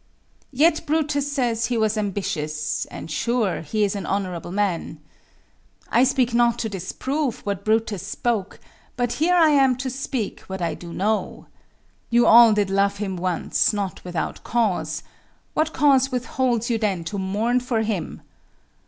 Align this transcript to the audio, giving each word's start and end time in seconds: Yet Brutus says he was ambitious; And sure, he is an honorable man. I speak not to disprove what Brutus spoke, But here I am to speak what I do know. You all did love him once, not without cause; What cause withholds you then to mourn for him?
Yet 0.51 0.87
Brutus 0.87 1.31
says 1.31 1.67
he 1.67 1.77
was 1.77 1.95
ambitious; 1.95 2.85
And 2.85 3.11
sure, 3.11 3.61
he 3.61 3.83
is 3.83 3.95
an 3.95 4.07
honorable 4.07 4.51
man. 4.51 4.99
I 5.91 6.05
speak 6.05 6.33
not 6.33 6.57
to 6.57 6.69
disprove 6.69 7.41
what 7.41 7.63
Brutus 7.63 8.01
spoke, 8.01 8.59
But 8.95 9.11
here 9.11 9.35
I 9.35 9.49
am 9.49 9.75
to 9.75 9.91
speak 9.91 10.39
what 10.49 10.59
I 10.59 10.73
do 10.73 10.91
know. 10.91 11.45
You 12.09 12.25
all 12.25 12.51
did 12.53 12.71
love 12.71 12.97
him 12.97 13.15
once, 13.15 13.73
not 13.73 14.03
without 14.03 14.43
cause; 14.43 15.03
What 15.53 15.71
cause 15.71 16.11
withholds 16.11 16.71
you 16.71 16.79
then 16.79 17.03
to 17.03 17.19
mourn 17.19 17.59
for 17.59 17.83
him? 17.83 18.23